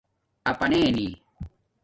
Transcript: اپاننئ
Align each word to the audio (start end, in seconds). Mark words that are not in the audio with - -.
اپاننئ 0.51 1.07